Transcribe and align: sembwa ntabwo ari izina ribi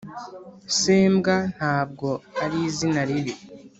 sembwa 0.79 1.35
ntabwo 1.55 2.09
ari 2.43 2.57
izina 2.67 3.01
ribi 3.09 3.33